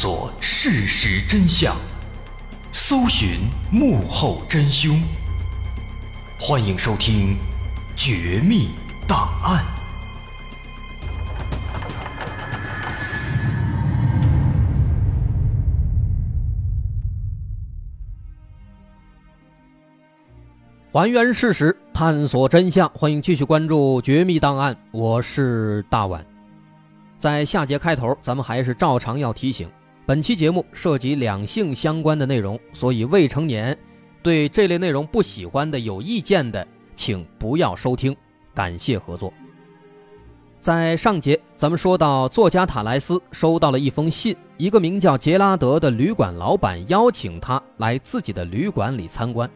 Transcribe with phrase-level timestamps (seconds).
[0.00, 1.76] 索事实真相，
[2.70, 5.02] 搜寻幕后真凶。
[6.38, 7.34] 欢迎收听
[7.96, 8.68] 《绝密
[9.08, 9.64] 档案》。
[20.92, 22.88] 还原事实，探索真相。
[22.90, 26.24] 欢迎继续关注《绝密档案》，我是大碗。
[27.18, 29.68] 在下节开头，咱们还是照常要提醒，
[30.08, 33.78] 本期节目涉及两性相关的内容，所以未成年
[34.22, 38.16] 对这类内容不喜欢的、有意见的，请不要收听，
[38.54, 39.30] 感谢合作。
[40.60, 49.46] 在上节，咱们说到作家塔莱斯收到了一封信，一个名叫杰拉德的旅馆老板邀请他来自己的旅馆里参观。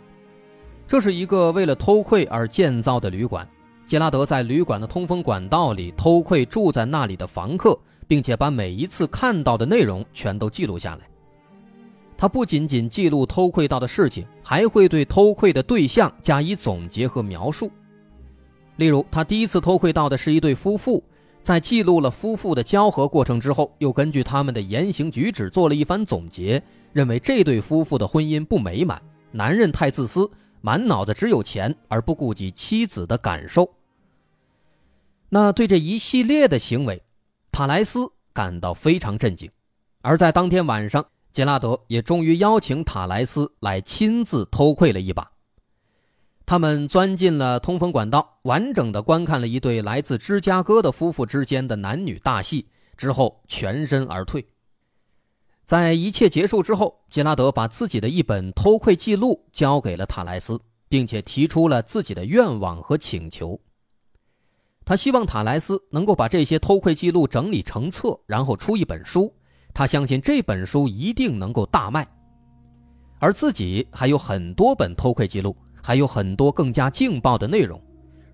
[0.87, 3.49] 这是一个为了偷窥而建造的旅馆。
[3.93, 11.07] 杰拉德在旅馆的通风管道里偷窥住在那里的房客，并且把每一次看到的内容全都记录下来。
[12.17, 17.71] 他不仅仅记录偷窥到的事情，还会对偷窥的对象加以总结和描述。
[18.77, 21.05] 例如，他第一次偷窥到的是一对夫妇，
[21.43, 26.63] 在记录了夫妇的交合过程之后，又根据他们的言行举止做了一番总结，
[26.95, 30.31] 认为这对夫妇的婚姻不美满，男人太自私，
[30.63, 33.69] 满脑子只有钱，而不顾及妻子的感受。
[35.35, 37.03] 那对这一系列的行为，
[37.51, 38.01] 塔莱斯
[38.35, 39.51] 感到非常震惊。
[40.03, 45.33] 而在当天晚上，杰拉德也终于邀请塔莱斯来亲自偷窥了一把。
[46.45, 54.47] 他们钻进了通风管道，完整的观看了一对来自芝加哥的夫妇之间的男女大戏之后，全身而退。
[55.65, 60.61] 在一切结束之后，杰拉德把自己的一本偷窥记录交给了塔莱斯，
[60.91, 63.59] 并且提出了自己的愿望和请求。
[64.85, 69.33] 他希望塔莱斯能够把这些偷窥记录整理成册，然后出一本书。
[69.75, 72.07] 他相信这本书一定能够大卖。
[73.19, 77.81] 而自己还有很多本偷窥记录，还有很多更加劲爆的内容。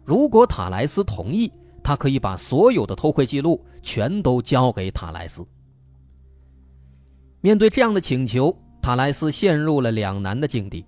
[0.04, 1.52] 如果塔莱斯同意，
[1.84, 5.46] 他可以把所有的偷窥记录全都交给塔莱斯。
[7.40, 10.84] 面对这样的请求，塔莱斯陷入了两难的境地。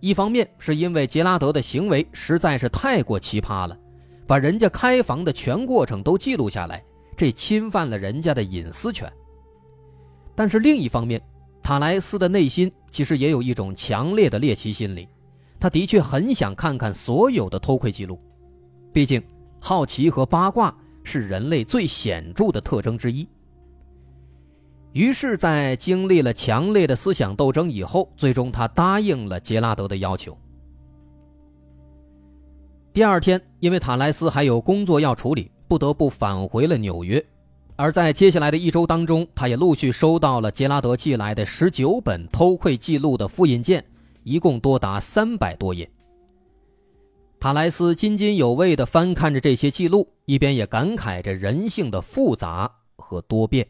[0.00, 3.76] 一方面是因为杰拉德的行为实在是太过奇葩了。
[4.28, 6.84] 把人家开房的全过程都记录下来，
[7.16, 9.10] 这侵犯了人家的隐私权。
[10.34, 11.18] 但是另一方面，
[11.62, 15.08] 塔莱斯的内心其实也有一种强烈的猎奇心理，
[15.58, 18.20] 他的确很想看看所有的偷窥记录，
[18.92, 19.22] 毕竟
[19.58, 23.26] 好奇和八卦是人类最显著的特征之一。
[24.92, 30.36] 于是，在经历了强烈的思想斗争以后，最终他答应了杰拉德的要求。
[32.92, 37.24] 第二天，因为塔莱斯还有工作要处理，不得不返回了纽约。
[37.76, 43.84] 而在接下来的一周当中，他也陆续收到了杰拉德寄来的十九本偷窥记录的复印件，
[44.24, 45.88] 一共多达三百多页。
[47.38, 53.64] 塔莱斯津津有味地翻看着这些记录，一边也感慨着人性的复杂和多变。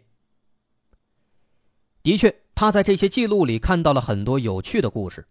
[2.03, 5.27] 的确，他在这些记录里看到了很多有趣的故事。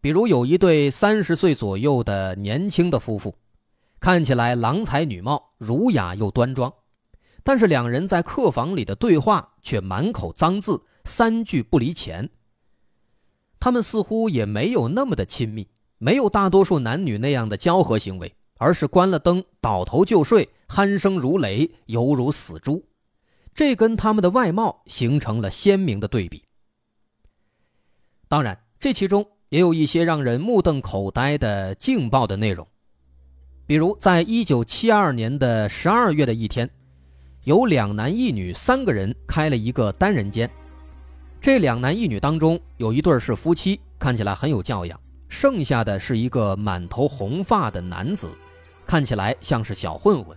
[0.00, 3.34] 比如有一对三十岁左右的年轻的夫妇，
[4.00, 6.72] 看起来郎才女貌、儒雅又端庄，
[7.44, 12.30] 但是两人在客房里的对话却满口脏字，三句不离钱。
[13.58, 15.68] 他们似乎也没有那么的亲密，
[15.98, 22.82] 没有大多数男女那样的交合行为，而是关了灯倒头就睡，鼾声如雷，犹如死猪。
[23.52, 26.42] 这跟他们的外貌形成了鲜明的对比。
[28.28, 29.26] 当然，这其中。
[29.50, 32.64] 也有一些让人目瞪口呆的劲爆的内容，
[33.66, 36.70] 比如，在一九七二年的十二月的一天，
[37.42, 40.48] 有两男一女三个人开了一个单人间。
[41.40, 44.96] 这两男一女当中，有一对是夫妻，看起来很有教养；
[45.28, 48.30] 剩下的是一个满头红发的男子，
[48.86, 50.36] 看起来像是小混混。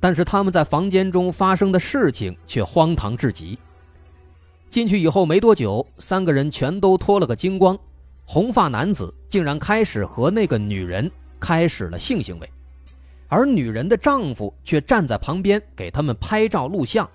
[0.00, 3.58] 但是他们在房间中发生的事情却荒唐至极。
[4.70, 7.78] 进去以后没多久，三个人全都脱了个精光。
[8.32, 11.10] 红发男子竟然开始和那个女人
[11.40, 12.48] 开始了性行为，
[13.26, 17.10] 而女人的丈夫却站在旁边给他们拍照录像。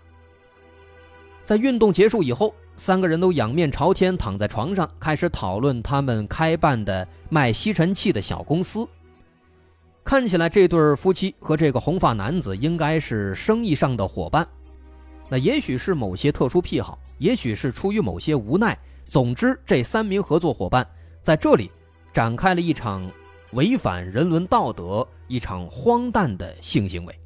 [1.45, 8.85] 在运动结束以后，三个人都仰面朝天躺在床上，开始讨论他们开办的卖吸尘器的小公司。
[10.03, 14.45] 看起来这对夫妻和这个红发男子应该是生意上的伙伴，
[15.29, 18.77] 那也许是某些特殊癖好，也许是出于某些无奈。
[19.05, 20.85] 总之，这三名合作伙伴。
[21.25, 21.71] 在这里，
[22.13, 23.11] 展开了一场
[23.53, 27.19] 违反人伦道德、一场荒诞的性行为。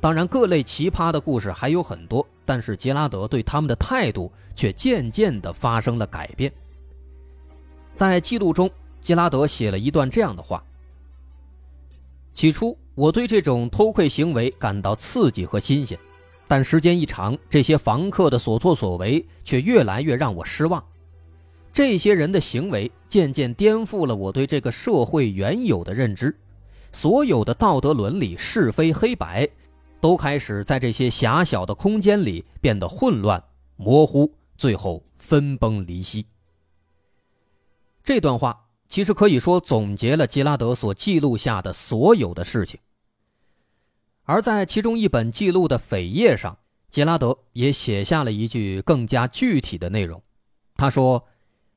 [0.00, 6.52] 当然，各类奇葩的故事还有很多，但是杰拉德对他们的态度却渐渐地发生了改变。
[7.94, 8.68] 在记录中，
[9.00, 10.60] 杰拉德写了一段这样的话：
[12.34, 15.96] 起初，我对这种偷窥行为感到刺激和新鲜，
[16.48, 20.84] 但时间一长，这些房客的所作所为却越来越让我失望。
[21.72, 26.36] 这些人的行为渐渐颠覆了我对这个社会原有的认知，
[26.92, 29.48] 所有的道德伦理、是非黑白。
[30.00, 33.42] 都开始在这些狭小的空间里变得混乱、
[33.76, 36.24] 模糊，最后分崩离析。
[38.02, 42.80] 这段话其实可以说总结了杰拉德所记录下的所有的事情。
[44.24, 46.56] 而在其中一本记录的扉页上，
[46.88, 50.22] 杰拉德也写下了一句更加具体的内容。
[50.76, 51.22] 他说：“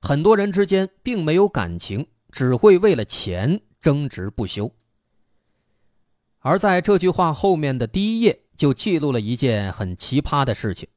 [0.06, 4.70] 很多人之间并没有感情，只会为了钱争执不休。”
[6.44, 10.90] 而在这句话后面的第一页，就记录了一件很奇葩的事情。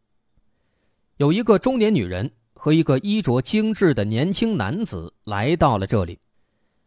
[1.19, 6.19] 有一个中年女人和一个衣着精致的年轻男子来到了这里，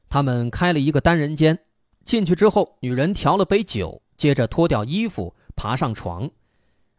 [0.09, 1.57] 他们开了一个单人间。
[2.03, 6.29] 进去之后，女人调了杯酒，接着脱掉衣服，爬上床，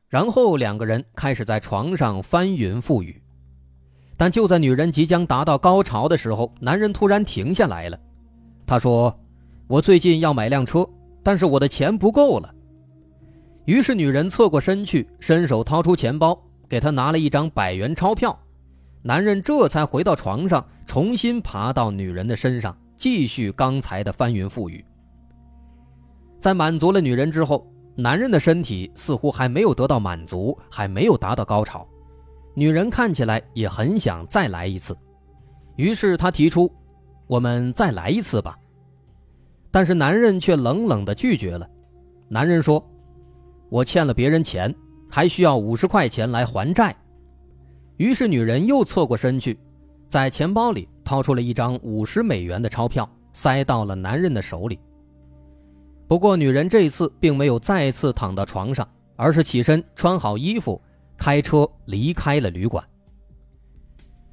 [0.08, 3.20] 然后两个人开始在床上翻云覆雨。
[4.20, 7.98] 但就在女人即将达到高潮的时候，男人突然停下来了。
[8.66, 9.18] 他说
[9.66, 10.86] ：“我最近要买辆车。”
[11.24, 12.54] 但是我的钱不够了，
[13.64, 16.38] 于是女人侧过身去，伸手掏出钱包，
[16.68, 18.38] 给他拿了一张百元钞票。
[19.02, 24.84] 男人这才回到床上，重新爬到女人的身上，继续刚才的翻云覆雨。
[26.38, 27.66] 在满足了女人之后，
[27.96, 31.88] 男人的身体似乎还没有得到满足，还没有达到高潮。
[32.60, 34.94] 女人看起来也很想再来一次，
[35.76, 36.70] 于是她提出
[37.26, 38.54] ：“我们再来一次吧。”
[39.72, 41.66] 但是男人却冷冷地拒绝了。
[42.28, 42.86] 男人说
[43.72, 44.74] ：“我欠了别人钱，
[45.10, 46.94] 还需要五十块钱来还债。”
[47.96, 49.58] 于是女人又侧过身去，
[50.06, 54.78] 在钱包里掏出了一张五十美元的钞票，塞到了男人的手里。
[56.06, 58.86] 不过，女人这次并没有再次躺到床上，
[59.16, 60.78] 而是起身穿好衣服，
[61.20, 62.82] 开车离开了旅馆。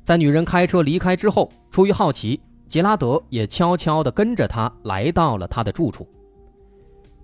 [0.05, 2.39] 在女人开车离开之后，出于好奇。
[2.69, 6.07] 杰拉德也悄悄地跟着她来到了她的住处。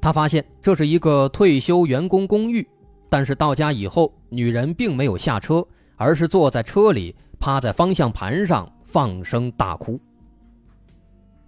[0.02, 2.66] 他发现这是一个退休员工公寓，
[3.10, 5.66] 但是到家以后，女人并没有下车，
[5.98, 10.00] 而是坐在车里，趴在方向盘上放声大哭。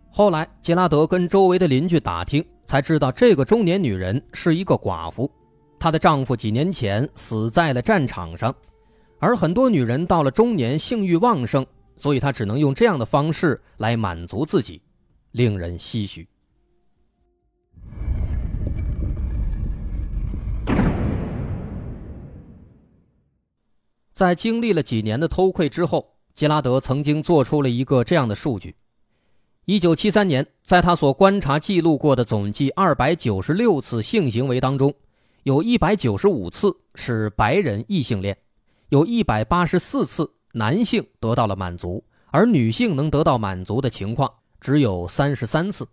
[0.09, 5.29] 后来，杰拉德跟周围的邻居打听，才知道这个中年女人是一个寡妇，
[5.85, 8.51] 她的丈夫几年前死在了战场上，
[9.19, 11.63] 而很多女人到了中年，性欲旺盛。
[11.95, 14.81] 所以她只能用这样的方式来满足自己，
[15.33, 16.27] 令人唏嘘。
[24.11, 28.75] 在经历了几年的偷窥之后，杰拉德曾经做出了一个这样的数据：
[29.65, 34.91] 一九七三年，在他所观察记录过的总计二百九十六次性行为当中，
[35.45, 38.35] 有一百九十五次是白人异性恋，
[38.89, 40.33] 有一百八十四次。
[40.53, 45.87] 男性得到了满足，而女性能得到满足的情况只有三十三次。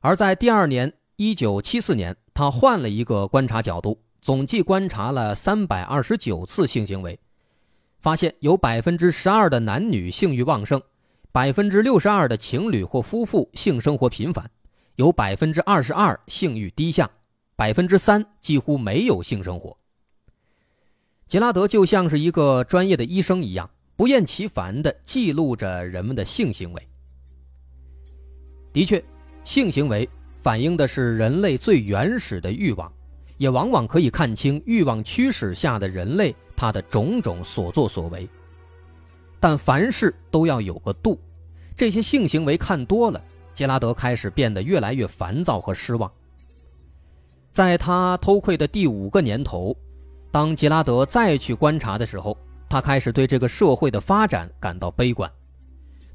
[0.00, 7.20] 而在第二年，一九七四年，他换了一个观察角度，总计观察了三百二十九次性行为，
[7.98, 10.80] 发现有百分之十二的男女性欲旺盛，
[11.32, 14.50] 百分之六十二的情侣或夫妇性生活频繁，
[14.94, 17.10] 有百分之二十二性欲低下，
[17.56, 19.76] 百分之三几乎没有性生活。
[21.26, 26.88] 杰拉德就像是一个专业的医生一样，不厌其烦地记录着人们的性行为。
[28.72, 29.02] 的确，
[29.44, 30.08] 性行为
[30.42, 32.92] 反映的是人类最原始的欲望，
[33.38, 38.28] 也往往可以看清欲望驱使下的人类他的种种所作所为。
[39.40, 41.18] 但凡事都要有个度，
[41.76, 46.10] 这些性行为看多了，杰拉德开始变得越来越烦躁和失望。
[47.52, 49.76] 在他偷窥的第五个年头。
[50.30, 55.30] 当杰拉德再去观察的时候，他开始对这个社会的发展感到悲观。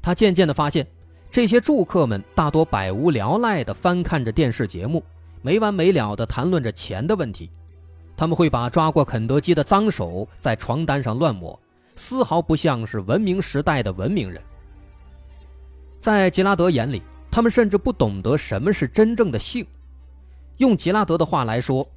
[0.02, 0.84] 他渐渐地发现，
[1.30, 5.00] 这些住客们大多百无聊赖地翻看着电视节目，
[5.40, 7.48] 没完没了地谈论着钱的问题。
[8.16, 11.56] 他们会把抓过肯德基的脏手在床单上乱抹，
[11.94, 14.42] 丝毫不像是文明时代的文明人。
[16.00, 19.64] 在杰拉德眼里，他们甚至不懂得什么是真正的性。
[20.58, 21.88] 用杰拉德的话来说，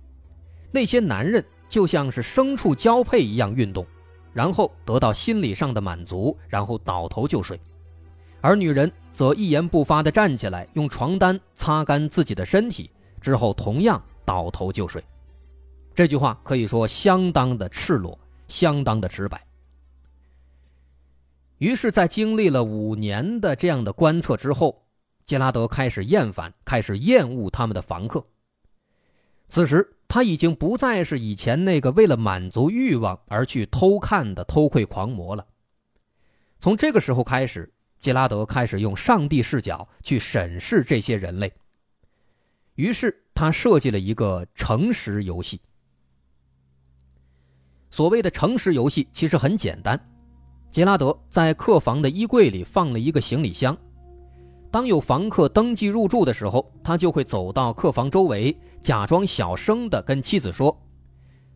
[0.72, 1.44] 那些男人。
[1.72, 3.88] 就像是牲畜交配一样运动，
[4.34, 7.58] 然后得到心理上的满足，然后倒头就睡；
[8.42, 12.92] 而女人则一言不发地站起来，用床单擦干自己的身体，
[13.22, 15.02] 之后同样倒头就睡。
[15.96, 19.42] 这句话可以说相当的赤裸，相当的直白。
[21.60, 24.84] 于是，在经历了五年的这样的观测之后，
[25.24, 28.22] 杰拉德开始厌烦，开始厌恶他们的房客。
[29.52, 35.46] 此时，他已经不再是以前那个为了满足欲望而去偷看的偷窥狂魔了。
[36.58, 41.52] 从这个时候开始，杰拉德开始用上帝视角去审视这些人类。
[42.76, 45.60] 于是，他设计了一个诚实游戏。
[47.90, 50.00] 所谓的诚实游戏其实很简单。
[50.70, 53.78] 杰拉德在客房的衣柜里放了一个行李箱，
[54.72, 60.76] 当有房客登记入住的时候，他就会走到客房周围，假装小声的跟妻子说：“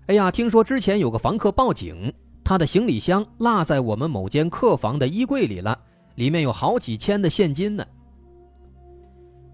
[0.08, 2.14] 哎呀，听说之前有个房客报警，
[2.44, 5.78] 他的行李箱落在我们某间客房的衣柜里了，
[6.16, 7.86] 里面有好几千的现金呢。”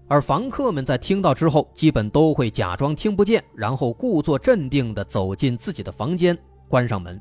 [0.08, 6.36] 而房客们在听到之后，基本都会假装听不见，然后故作镇定地走进自己的房间，
[6.68, 7.18] 关上门。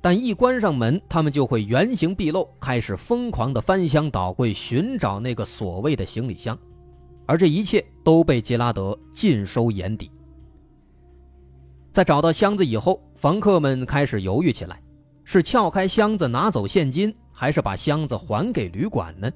[0.00, 6.58] 但一关上门，他们就会原形毕露，开始疯狂的翻箱倒柜寻找那个所谓的行李箱，
[7.26, 10.10] 而这一切都被杰拉德尽收眼底。
[11.92, 14.82] 在找到箱子以后，房客们开始犹豫起来：
[15.24, 19.30] 是撬开箱子拿走现金，还是把箱子还给旅馆呢？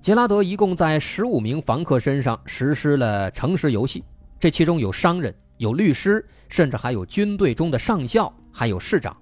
[0.00, 4.04] 杰拉德一共在十五名房客身上实施了诚实游戏，
[4.38, 8.32] 这其中有商人、有律师，甚至还有军队中的上校。
[8.58, 9.14] 还有市长。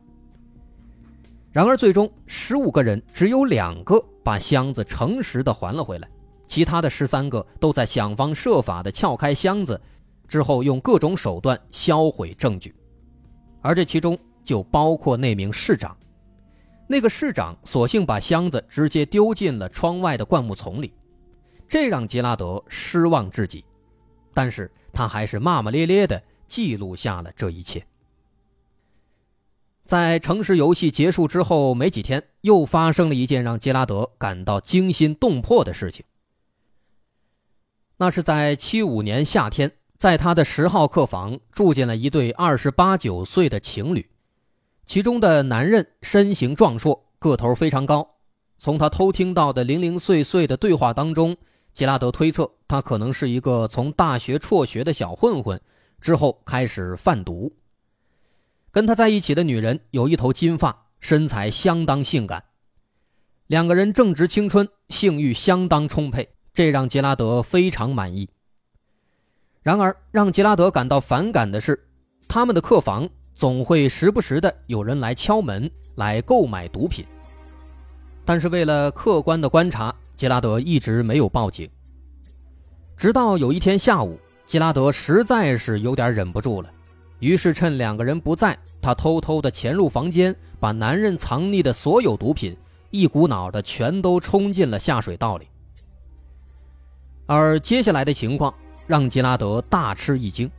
[1.50, 6.08] 然而，最终十五个人只有两个把箱子诚实的还了回来，
[6.46, 9.80] 其他的十三个都在想方设法的撬开箱子，
[10.28, 12.74] 之后用各种手段销毁证据。
[13.60, 15.96] 而这其中就包括那名市长。
[16.86, 20.92] 那个市长索性把箱子直接丢进了窗外的灌木丛里，
[21.66, 23.64] 这让杰拉德失望至极。
[24.34, 27.84] 但是他还是骂骂咧咧的记录下了这一切。
[29.86, 36.04] 在城市游戏结束之后没几天，又发生了一件让杰拉德感到惊心动魄的事情。
[37.96, 44.10] 那是在七五年夏天，在他的十号客房住进了一对二十八九岁的情侣，
[44.84, 48.16] 其中的男人身形壮硕，个头非常高。
[48.58, 51.36] 从他偷听到的零零碎碎的对话当中，
[51.72, 55.60] 杰拉德推测他可能是一个从大学辍学的小混混，
[56.00, 57.54] 之后开始贩毒。
[58.70, 62.42] 跟他在一起的女人有一头金发，身材相当性感，
[63.46, 68.28] 两个人正值青春，性欲相当充沛，这让杰拉德非常满意。
[69.60, 71.84] 然而，让杰拉德感到反感的是，
[72.28, 77.04] 他们的客房总会时不时的有人来敲门来购买毒品。
[78.24, 81.68] 但是，为了客观的观察，杰拉德一直没有报警。
[82.96, 86.70] 直到有一天下午，杰拉德实在是有点忍不住了。
[87.18, 92.56] 于是趁两个人不在，他偷偷的潜入房间，把男人藏匿的所有毒品
[92.90, 95.48] 一股脑的全都冲进了下水道里。
[97.26, 98.52] 而接下来的情况
[98.86, 100.50] 让杰拉德大吃一惊，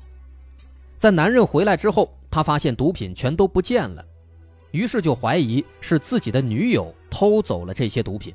[0.98, 4.04] 在男人回来之后，他发现毒品全都不见了，
[4.72, 8.34] 于是就怀疑是自己的女友偷走了这些毒品。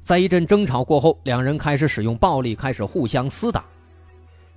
[0.00, 3.64] 在一阵争吵过后，两人开始使用暴力，开始互相厮打。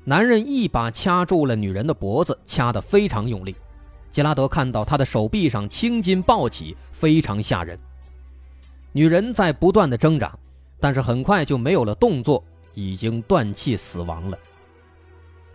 [0.03, 3.55] 男人一把掐住了女人的脖子，掐得非常用力。
[4.12, 7.77] 杰拉德看到他的手臂上青筋暴起，非常吓人。
[8.91, 10.38] 女人在不断的挣扎，
[10.79, 12.44] 但是很快就没有了动作，
[12.75, 14.38] 已经断气死亡了。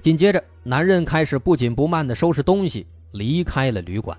[0.00, 4.19] 紧接着，男人开始不紧不慢地收拾东西，离开了旅馆。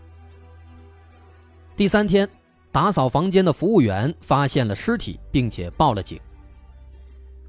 [1.76, 2.30] 第三天，
[2.72, 6.20] 打扫房间的服务员发现了尸体，并且报了警。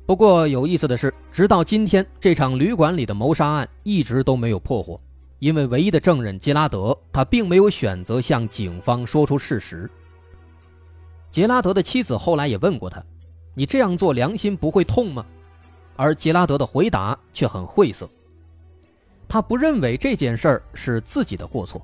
[0.06, 4.98] 不过有意思的是，直到今天，这场旅馆里的谋杀案一直都没有破获，
[5.38, 9.88] 因为唯一的证人杰拉德，他并没有选择向警方说出事实。
[11.30, 13.02] 杰拉德的妻子后来也问过他
[13.54, 15.24] ：“你这样做良心不会痛吗？”
[15.96, 18.08] 而杰拉德的回答却很晦涩，
[19.28, 21.80] 他不认为这件事儿是自己的过错，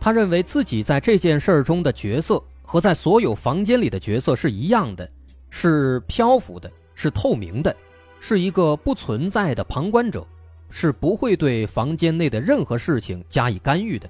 [0.00, 5.08] 他认为自己在这件事儿中的角色和在所有房间里的角色是一样的，
[5.50, 6.70] 是漂浮的。
[6.98, 7.76] 是透明的，
[8.20, 10.26] 是一个不存在的旁观者，
[10.70, 14.08] 是不会对房间内的任何事情加以干预的。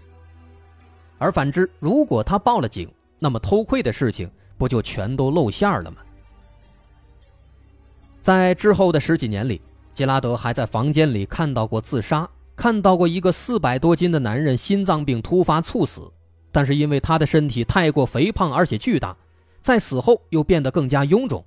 [1.19, 5.97] 而反之，如果他报了警，那么偷窥的事情不就全都露馅了吗？
[8.27, 9.61] 在之后的十几年里，
[9.95, 16.13] 杰拉德还在房间里看到过自杀，看到过一个四百多斤的男人心脏病突发猝死，
[16.51, 19.17] 但是因为他的身体太过肥胖而且巨大，
[19.61, 21.45] 在死后又变得更加臃肿。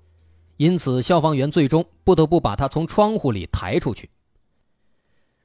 [0.56, 4.10] 因此消防员最终不得不把他从窗户里抬出去。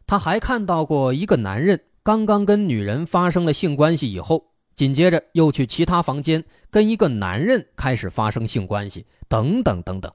[0.07, 10.13] 他还看到过一个男人刚刚跟女人发生了性关系以后，紧接着又去其他房间跟一个男人开始发生性关系，等等等等。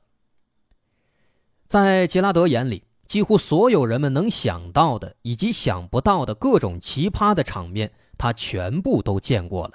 [1.70, 9.74] 在杰拉德眼里，几乎所有人们能想到的以及想不到的各种奇葩的场面，他全部都见过了。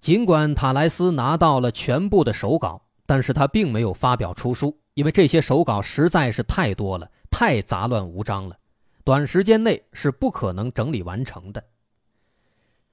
[0.00, 8.56] 尽管塔莱斯拿到了全部的手稿，但是他并没有发表出书，因为这些手稿实在是太多了，太杂乱无章了，
[9.04, 11.62] 短时间内是不可能整理完成的。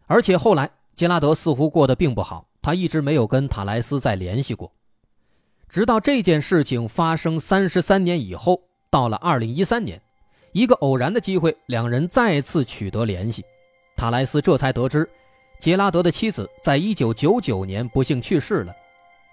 [0.06, 4.72] 而且后来杰拉德似乎过得并不好，他一直没有跟塔莱斯再联系过，
[5.70, 10.02] 直到这件事情发生三十三年以后，到了二零一三年，
[10.54, 13.46] 一个偶然的机会，两人再次取得联系，
[13.96, 15.08] 塔莱斯这才得知。
[15.60, 18.76] 杰拉德的妻子在一九九九年不幸去世了，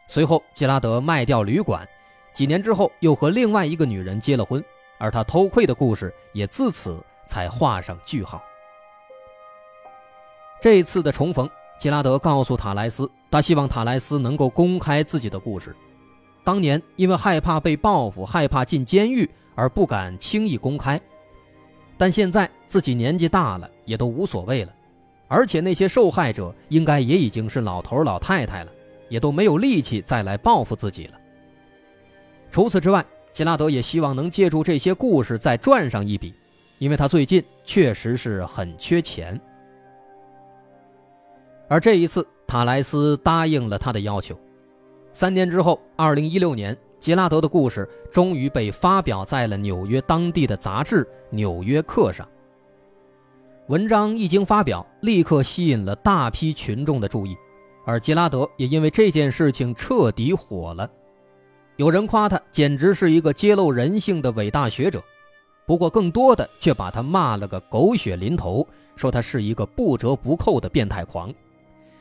[0.06, 1.88] 随后杰拉德卖掉旅馆，
[2.35, 4.62] 几年之后又和另外一个女人结了婚，
[4.99, 8.42] 而他偷窥的故事也自此才画上句号。
[10.61, 15.75] 这次的重逢，吉拉德告诉塔莱斯，他希望塔莱斯能够公开自己的故事。
[16.43, 21.01] 当年因为害怕被报复、害怕进监狱而不敢轻易公开，
[21.97, 24.73] 但现在自己年纪大了，也都无所谓了。
[25.29, 28.71] 而且那些受害者应该也已经是老头老太太了，
[29.09, 31.19] 也都没有力气再来报复自己了。
[32.51, 36.33] 除此之外，吉拉德也希望能借助这些故事再赚上一笔，
[36.79, 39.41] 因为他最近确实是很缺钱。
[41.75, 44.38] 而这一次，塔莱斯答应了他的要求。
[45.11, 52.29] 三年之后，二零一六年，杰拉德的故事终于被发表在了纽约当地的杂志《纽约客》上。
[53.66, 57.37] 文章一经发表，立刻吸引了大批群众的注意，
[57.85, 60.88] 而杰拉德也因为这件事情彻底火了。
[61.75, 65.03] 有人夸他简直是一个揭露人性的伟大学者，
[65.66, 71.35] 不过更多的却把他骂了个狗血淋头，说他是一个不折不扣的变态狂，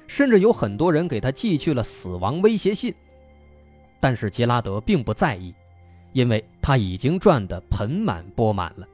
[0.07, 2.93] 甚至有很多人给他寄去了死亡威胁信。
[3.99, 5.53] 但是杰拉德并不在意，
[6.11, 8.87] 因为他已经赚得盆满钵满了。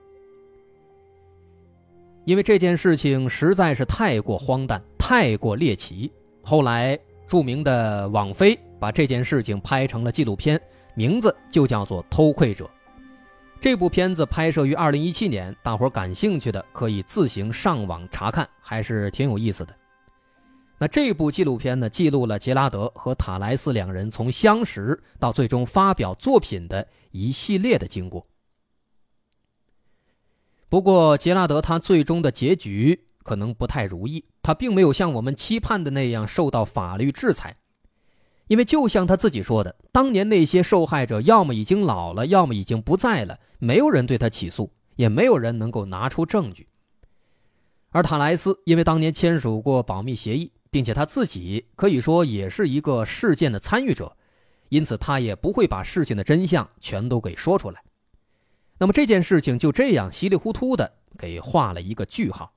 [2.25, 6.11] 因为这件事情实在是太过荒诞、太过猎奇，
[6.43, 10.61] 后来著名的网飞把这件事情拍成了纪录片，
[10.93, 12.65] 名字就叫做《偷窥者》。
[13.59, 19.75] 这部片子拍摄于二零一七年，大伙感兴趣的可以自行上网查看，还是挺有意思的。
[20.79, 28.25] 那这部纪录片呢，记录了杰拉德和塔莱斯两人从相识到最终发表作品的一系列的经过。
[30.69, 34.25] 不过，杰拉德他最终的结局可能不太如意。
[34.41, 37.57] 他并没有像我们期盼的那样受到法律制裁，
[38.47, 46.67] 因为就像他自己说的，当年那些受害者要么已经老了，要么已经不在了，没有人对他起诉，也没有人能够拿出证据。
[47.89, 54.15] 而塔莱斯因为当年签署过保密协议，并且他自己可以说也是一个事件的参与者，
[54.69, 57.83] 因此他也不会把事情的真相全都给说出来。
[58.77, 62.53] 那么这件事情就这样稀里糊涂的给画了一个句号。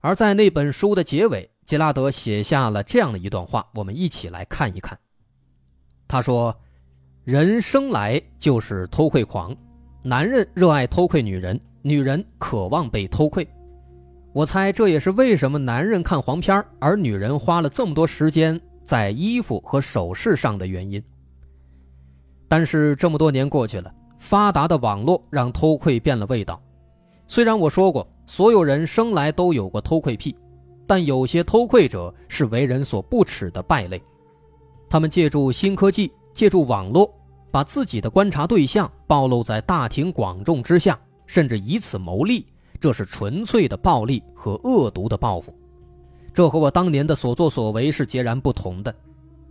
[0.00, 4.98] 而在那本书的结尾，杰拉德写下了这样的一段话，我们一起来看一看。
[6.08, 6.58] 他说
[7.22, 9.54] ：“人生来就是偷窥狂，
[10.02, 13.46] 男人热爱偷窥女人，女人渴望被偷窥。
[14.32, 21.02] 我猜这也是为什么男人看黄片而女人花了这么多时间在衣服和首饰上的原因。
[22.48, 26.62] 但是这么多年过去了。”发达的网络让偷窥变了味道。
[27.26, 30.36] 虽然我说过，所有人生来都有过偷窥癖，
[30.86, 34.00] 但有些偷窥者是为人所不耻的败类。
[34.90, 37.10] 他们借助新科技，借助网络，
[37.50, 42.46] 把自己的观察对象暴露在大庭广众之下，甚至以此谋利。
[42.80, 45.54] 这是纯粹的暴力和恶毒的报复。
[46.32, 48.94] 这和我当年的所作所为是截然不同的。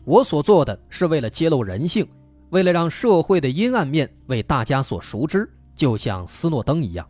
[0.04, 2.06] 我所做的是为了揭露人性。
[2.50, 7.08] 为了让社会的阴暗面为大家所熟知，就像斯诺登一样，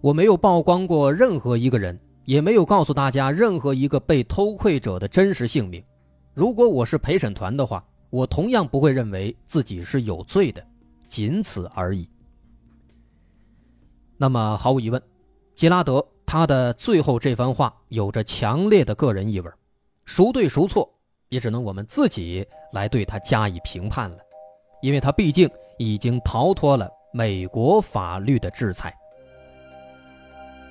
[0.00, 5.84] 我没有曝光过任何一个人，也没有告诉大家任何一个被偷窥者的真实姓名。
[6.32, 10.66] 如果我是陪审团的话，我同样不会认为自己是有罪的，
[11.08, 12.08] 仅此而已。
[14.18, 15.02] 那么，毫无疑问，
[15.54, 19.50] 吉拉德他的最后这番话有着强烈的个人意味，
[20.06, 20.88] 孰对孰错？
[21.28, 24.18] 也只能我们自己来对他加以评判了，
[24.80, 28.94] 因为他毕竟已经逃脱了美国法律的制裁。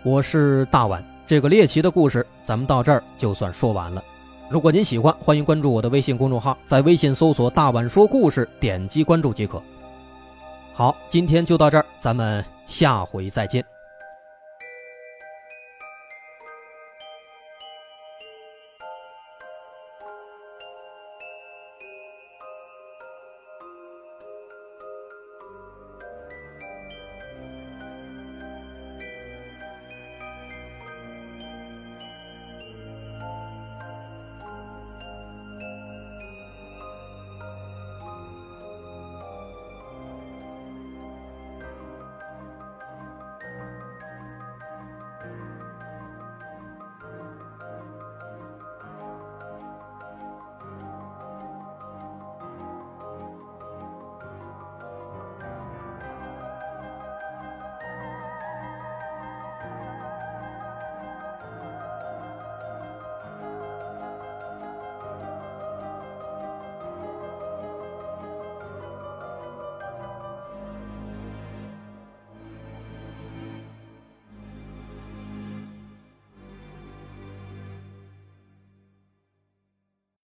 [0.04, 4.04] 我是大碗，这个猎奇的故事，咱们到这儿就算说完了。
[4.50, 9.62] 如果您喜欢，欢迎关注我的微信公众号，在微信搜索“大碗说故事”，点击关注即可。
[10.74, 13.75] 好，今天就到这儿，咱们下回再见。